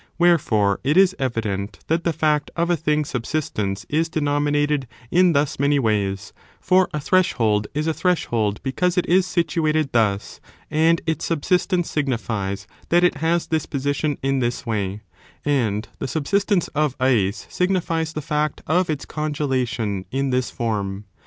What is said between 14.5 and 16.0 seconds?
way; and